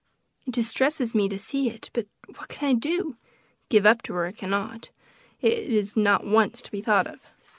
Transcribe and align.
It 0.47 0.53
distresses 0.55 1.13
me 1.13 1.29
to 1.29 1.37
see 1.37 1.69
it; 1.69 1.91
but 1.93 2.07
what 2.35 2.47
can 2.47 2.67
I 2.67 2.73
do? 2.73 3.17
give 3.69 3.85
up 3.85 4.01
to 4.01 4.13
her 4.15 4.25
I 4.25 4.31
cannot; 4.31 4.89
it 5.41 5.59
is 5.65 5.95
not 5.95 6.25
once 6.25 6.63
to 6.63 6.71
be 6.71 6.81
thought 6.81 7.05
of. 7.05 7.21